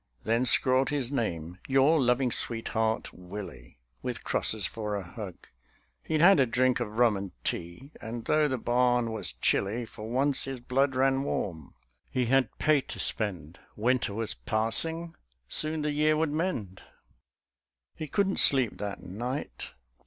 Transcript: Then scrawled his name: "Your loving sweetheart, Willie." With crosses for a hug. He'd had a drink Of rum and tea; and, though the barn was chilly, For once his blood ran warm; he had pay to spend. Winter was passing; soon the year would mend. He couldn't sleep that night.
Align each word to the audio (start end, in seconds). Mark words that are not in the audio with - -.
Then 0.23 0.45
scrawled 0.47 0.89
his 0.89 1.11
name: 1.11 1.59
"Your 1.67 2.01
loving 2.01 2.31
sweetheart, 2.31 3.13
Willie." 3.13 3.77
With 4.01 4.23
crosses 4.23 4.65
for 4.65 4.95
a 4.95 5.03
hug. 5.03 5.35
He'd 6.01 6.21
had 6.21 6.39
a 6.39 6.47
drink 6.47 6.79
Of 6.79 6.97
rum 6.97 7.15
and 7.15 7.31
tea; 7.43 7.91
and, 8.01 8.25
though 8.25 8.47
the 8.47 8.57
barn 8.57 9.11
was 9.11 9.33
chilly, 9.33 9.85
For 9.85 10.09
once 10.09 10.45
his 10.45 10.59
blood 10.59 10.95
ran 10.95 11.21
warm; 11.21 11.75
he 12.09 12.25
had 12.25 12.57
pay 12.57 12.81
to 12.81 12.97
spend. 12.97 13.59
Winter 13.75 14.15
was 14.15 14.33
passing; 14.33 15.13
soon 15.47 15.83
the 15.83 15.91
year 15.91 16.17
would 16.17 16.31
mend. 16.31 16.81
He 17.93 18.07
couldn't 18.07 18.39
sleep 18.39 18.79
that 18.79 19.03
night. 19.03 19.69